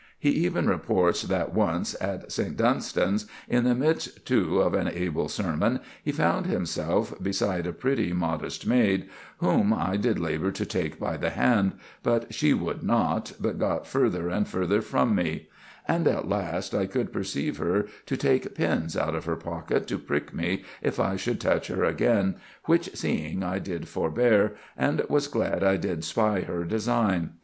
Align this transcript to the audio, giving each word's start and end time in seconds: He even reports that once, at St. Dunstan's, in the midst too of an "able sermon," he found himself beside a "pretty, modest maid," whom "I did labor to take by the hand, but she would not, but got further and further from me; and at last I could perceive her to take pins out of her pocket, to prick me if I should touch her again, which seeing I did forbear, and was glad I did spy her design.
He 0.17 0.31
even 0.31 0.67
reports 0.67 1.21
that 1.21 1.53
once, 1.53 1.95
at 2.01 2.31
St. 2.31 2.57
Dunstan's, 2.57 3.27
in 3.47 3.65
the 3.65 3.75
midst 3.75 4.25
too 4.25 4.59
of 4.59 4.73
an 4.73 4.87
"able 4.87 5.29
sermon," 5.29 5.79
he 6.03 6.11
found 6.11 6.47
himself 6.47 7.13
beside 7.21 7.67
a 7.67 7.71
"pretty, 7.71 8.11
modest 8.11 8.65
maid," 8.65 9.07
whom 9.37 9.71
"I 9.71 9.97
did 9.97 10.17
labor 10.17 10.51
to 10.53 10.65
take 10.65 10.97
by 10.99 11.17
the 11.17 11.29
hand, 11.29 11.73
but 12.01 12.33
she 12.33 12.51
would 12.51 12.81
not, 12.81 13.33
but 13.39 13.59
got 13.59 13.85
further 13.85 14.27
and 14.27 14.47
further 14.47 14.81
from 14.81 15.13
me; 15.13 15.49
and 15.87 16.07
at 16.07 16.27
last 16.27 16.73
I 16.73 16.87
could 16.87 17.13
perceive 17.13 17.57
her 17.57 17.85
to 18.07 18.17
take 18.17 18.55
pins 18.55 18.97
out 18.97 19.13
of 19.13 19.25
her 19.25 19.35
pocket, 19.35 19.85
to 19.89 19.99
prick 19.99 20.33
me 20.33 20.63
if 20.81 20.99
I 20.99 21.15
should 21.15 21.39
touch 21.39 21.67
her 21.67 21.83
again, 21.83 22.37
which 22.65 22.89
seeing 22.95 23.43
I 23.43 23.59
did 23.59 23.87
forbear, 23.87 24.55
and 24.75 25.03
was 25.09 25.27
glad 25.27 25.63
I 25.63 25.77
did 25.77 26.03
spy 26.03 26.39
her 26.41 26.63
design. 26.63 27.33